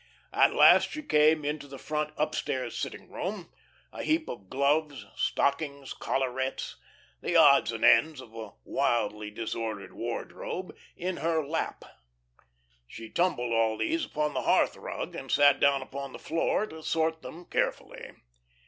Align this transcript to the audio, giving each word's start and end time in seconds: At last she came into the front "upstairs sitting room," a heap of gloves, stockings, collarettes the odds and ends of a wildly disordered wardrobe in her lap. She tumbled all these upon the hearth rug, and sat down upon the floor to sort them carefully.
At 0.33 0.55
last 0.55 0.89
she 0.89 1.03
came 1.03 1.45
into 1.45 1.67
the 1.67 1.77
front 1.77 2.11
"upstairs 2.17 2.75
sitting 2.75 3.11
room," 3.11 3.53
a 3.93 4.01
heap 4.01 4.27
of 4.29 4.49
gloves, 4.49 5.05
stockings, 5.15 5.93
collarettes 5.93 6.75
the 7.21 7.35
odds 7.35 7.71
and 7.71 7.85
ends 7.85 8.19
of 8.19 8.33
a 8.33 8.53
wildly 8.63 9.29
disordered 9.29 9.93
wardrobe 9.93 10.75
in 10.97 11.17
her 11.17 11.45
lap. 11.45 11.85
She 12.87 13.11
tumbled 13.11 13.53
all 13.53 13.77
these 13.77 14.05
upon 14.05 14.33
the 14.33 14.41
hearth 14.41 14.75
rug, 14.75 15.13
and 15.15 15.31
sat 15.31 15.59
down 15.59 15.83
upon 15.83 16.13
the 16.13 16.17
floor 16.17 16.65
to 16.65 16.81
sort 16.81 17.21
them 17.21 17.45
carefully. 17.45 18.09